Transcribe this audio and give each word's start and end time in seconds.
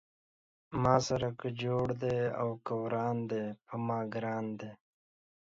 ما 0.81 0.95
سره 1.07 1.29
که 1.39 1.47
جوړ 1.61 1.87
دی 2.01 2.19
او 2.41 2.49
که 2.65 2.73
وران 2.81 3.17
دی 3.29 3.43
پۀ 3.67 3.75
ما 3.85 3.99
ګران 4.13 4.45
دی 4.59 4.71